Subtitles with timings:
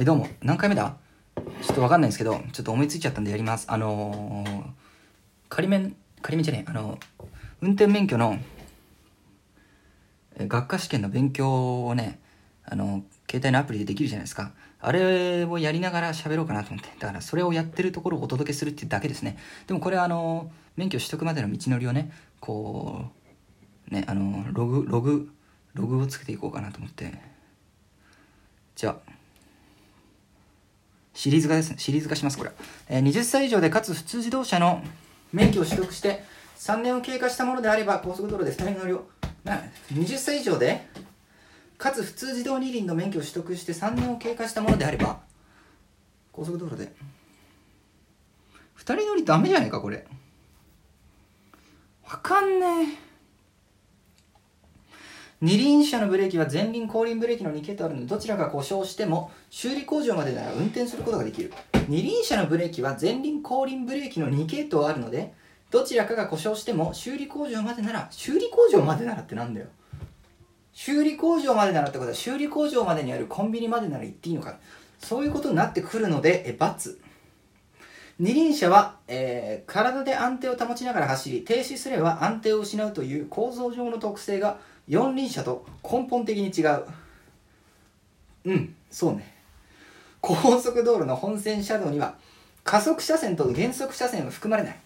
[0.00, 0.28] はい、どうも。
[0.40, 0.96] 何回目だ？
[1.36, 3.66] ちょっとわかんないんですけど、ちょっと思いついちゃったんでやります。
[3.68, 4.64] あのー、
[5.50, 6.98] 仮免、仮免じゃねえ、あの、
[7.60, 8.38] 運転免許の、
[10.38, 12.18] 学科試験の勉強をね、
[12.64, 14.52] あの、携帯のアプリでできるじゃないですか。
[14.80, 16.88] あれをやりながら喋ろうかなと思って。
[16.98, 19.36] だからそれをやってるところをお届けするってだけですね。
[19.66, 22.10] でもこれあの、免許取得までの道のりをね、
[22.40, 23.04] こ
[23.90, 25.30] う、ね、あの、ログ、ログ、
[25.74, 27.12] ログをつけていこうかなと思って。
[28.76, 29.09] じゃあ、
[31.20, 31.76] シリーズ化ですね。
[31.76, 32.52] シリーズ化します、これ。
[32.88, 34.82] え、20歳以上でかつ普通自動車の
[35.34, 36.24] 免許を取得して
[36.56, 39.06] 3年を経過したものであれば高速道路で2人乗りを、
[39.44, 39.60] な
[39.92, 40.88] 20歳以上で
[41.76, 45.20] かつ普通自動二輪の免許を取得して3年を経過したものであれば
[46.32, 46.90] 高速道路で
[48.78, 50.06] 2人乗りダメじゃないか、これ。
[52.10, 53.09] わかんねえ。
[55.42, 61.50] 二輪車のブレーキは前輪後輪ブレーキの2系統あるのでどちらが故障しても修理工場までなら運転することができる。
[61.88, 65.32] 二輪車のブレーキは前輪後輪ブレーキの2系統あるので
[65.70, 69.68] どちらかが故障しても修理工場までなら修理工場までならってなんだよ。
[70.74, 74.58] 修理工場までならってことは修理工場までにあるコンビニまでなら行っていいのか。
[74.98, 76.96] そういうことになってくるのでえ×
[78.18, 86.84] 二輪車は、えー、体で安定を保ちながら走り停止すれば安定を失うという構造上の特性が四輪車と根本的に違う。
[88.44, 89.34] うんそうね。
[90.20, 92.16] 高速道路の本線車道には
[92.64, 94.78] 加速車線と減速車線は含まれない。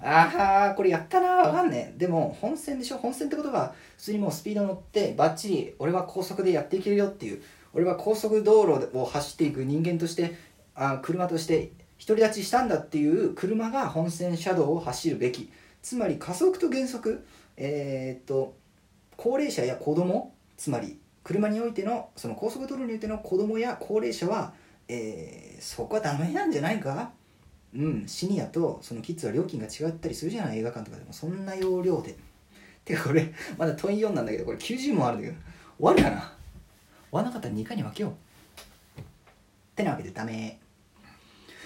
[0.00, 1.28] ああこれやったな。
[1.28, 1.98] わかんねえ。
[1.98, 2.98] でも本線でしょ？
[2.98, 7.42] 本線ってことは普通にもうスピード乗ってバッチリ俺は高速でやっていけるよっていう。
[7.72, 10.34] 俺は高速道路を走っていく人間として
[10.74, 11.72] あ車として
[12.06, 15.50] 独り立ちしたんだっていう車が本線車道を走るべき。
[15.82, 17.24] つまり加速と減速。
[17.56, 18.54] えー、っと
[19.16, 24.52] 高齢者や子供つまり車においてのその高速道路においての子供や高齢者は、
[24.88, 27.10] えー、そこはダメなんじゃないか？
[27.74, 30.58] うんシニアとそのキッズは料金が違ったりするじゃない？
[30.58, 31.12] 映画館とかでも。
[31.12, 32.16] そんな要領で。
[32.84, 35.40] てかこれまだ問い4なんだけどこれ90問あるんだけど
[35.78, 36.20] 終わるかな？
[36.20, 36.30] 終
[37.10, 38.12] わなかったら2回に分けよう。
[39.00, 39.04] っ
[39.74, 40.58] てなわけでダメ。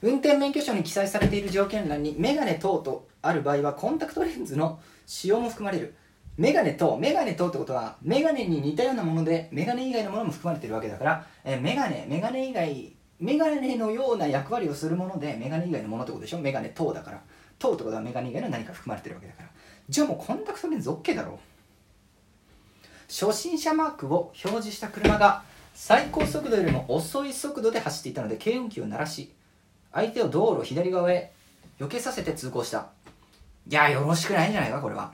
[0.00, 5.94] 運転免許証に記載されている条件欄にメガネ等とある場合はコンタクトレンズの使用も含まれる。
[6.36, 16.38] メガネと、メガネとってことは、メガネに似たようなもので、メガネ以外のものも含まれてるわけだから、えー、メガネ、メガネ以外、メガネのような役割をするもので、メガネ以外のものってことでしょ？
[16.38, 17.20] メガネ等だから。
[17.58, 19.48] 等ってことはメガネ以外の何か含まれてるわけだから。
[19.88, 21.38] じゃあもうコンタクトレンズ OK だろう。
[23.08, 25.42] 初心者マークを表示した車が
[25.74, 29.30] 最高速度よりも遅い速度で走っていたので軽音機を鳴らし
[29.92, 31.30] 相手を道路左側へ
[31.78, 32.86] 避けさせて通行した
[33.68, 35.12] いやよろしくないんじゃないかこれは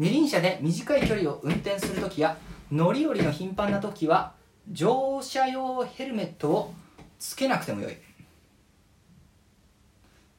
[0.00, 2.38] 二輪車で短い距離を運転するときや
[2.72, 4.32] 乗り降りの頻繁なときは
[4.72, 6.74] 乗車用ヘルメットを
[7.18, 7.92] つけなくてもよい。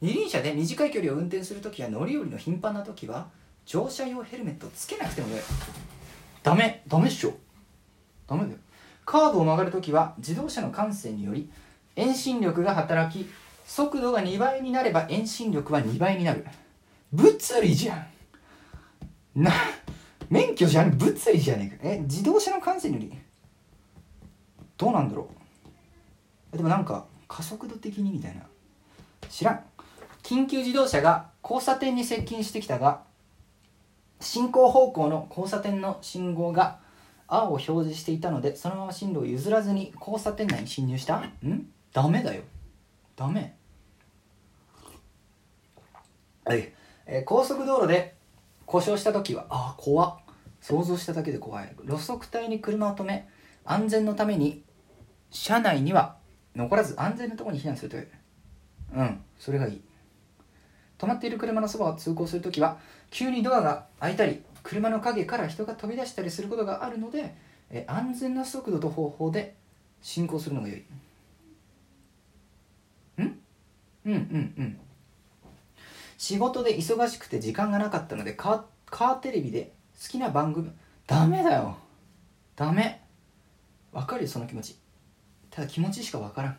[0.02, 3.28] 二輪車で短い距離を運転するときや乗り降りの頻繁なときは
[3.68, 5.42] 乗車用ヘルメットをつけなくてもよい。
[6.42, 7.36] ダメダメっしょ。
[8.28, 8.58] ダメだよ。
[9.06, 11.52] カーブを曲がるときは自動車の感性により
[11.96, 13.30] 遠心力が働き
[13.68, 16.48] 速度が2倍になれば遠心力は2倍になる。
[17.14, 18.08] 物理じゃん。
[19.36, 19.52] な
[20.30, 21.90] 免許じゃね物理じゃねえか。
[21.90, 23.14] え自動車の感性より。
[24.78, 25.30] どうなんだろ
[26.53, 26.58] う。
[26.58, 28.44] でもなんか加速度的にみたいな。
[29.30, 29.64] 知らん。
[30.24, 33.02] 緊急自動車が交差点に接近してきたが
[34.20, 36.80] 進行方向の交差点の信号が
[37.28, 41.18] 青を表示していたのでそのまま進路を譲らずに交差点内に進入した？
[41.18, 41.68] ん？
[41.91, 42.44] ダメだよ。
[43.16, 43.56] ダメ。
[46.46, 46.72] はい、
[47.06, 48.16] えー、高速道路で
[48.66, 50.16] 故障した時はああ怖っ。
[50.62, 51.76] 想像しただけで怖い。
[51.86, 53.28] 路側帯に車を止め
[53.66, 54.64] 安全のために
[55.32, 56.18] 車内には
[56.56, 58.08] 残らず安全なところに避難するという。
[58.96, 59.82] うんそれがいい。
[61.00, 62.78] 止まっている車のそばを通行するときは
[63.10, 67.34] 急にドアが開いたり車の陰から人が飛び出したりすることがあるので
[67.72, 69.56] え安全な速度と方法で
[70.04, 70.78] 進行するのが良い。
[70.78, 70.84] ん？
[73.18, 73.40] うん
[74.06, 74.80] うんうん。
[76.22, 80.72] 仕事で忙しくて時間がなかったのでカーテレビで好きな番組。
[81.08, 81.78] ダメだよ。
[82.56, 83.02] ダメ。
[83.91, 84.78] わかるよその気持ち。
[85.50, 86.58] ただ気持ちしかわからん。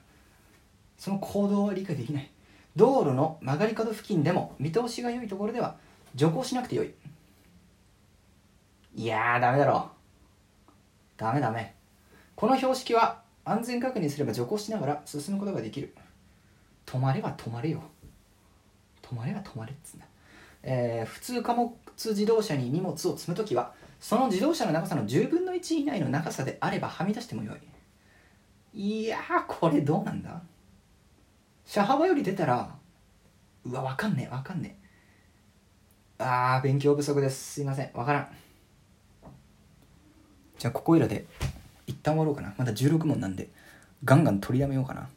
[0.99, 2.29] その行動は理解できない。
[2.75, 5.77] 道路の曲がり角付近でも見通しが良いところでは
[6.17, 6.93] 徐行しなくてよい。
[8.97, 9.93] いやーダメだろ。
[11.17, 11.77] ダメダメ。
[12.35, 15.95] この標識は安全確認すれば徐行しながら進むことができる。
[16.85, 17.81] 止まれば止まれよ。
[19.13, 20.07] 止まれば止まれっつうんだ、
[20.63, 27.59] えー、普通貨物自動車に荷物を積む時はその自動車の長さの10分の1以内の長さであればはみ出してもよい。
[28.75, 30.43] いやこれどうなんだ？
[31.67, 32.75] 車幅より出たら
[33.65, 34.77] うわわかんねえわかんね
[36.19, 36.25] え。
[36.25, 37.55] あー勉強不足です。
[37.55, 37.91] すいません。
[37.95, 38.29] わからん。
[40.59, 41.27] じゃあここいらで
[41.87, 42.55] 一旦終わろうかな。
[42.57, 43.51] まだ16問なんで
[44.05, 45.09] ガンガン取りやめようかな。